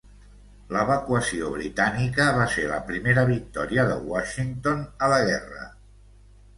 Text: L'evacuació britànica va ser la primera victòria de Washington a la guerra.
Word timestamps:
L'evacuació 0.75 1.51
britànica 1.57 2.27
va 2.39 2.49
ser 2.55 2.65
la 2.73 2.81
primera 2.89 3.29
victòria 3.35 3.87
de 3.93 4.01
Washington 4.11 4.85
a 5.11 5.15
la 5.17 5.25
guerra. 5.33 5.73